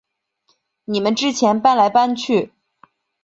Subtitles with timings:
[0.85, 2.51] 你们之前搬来搬去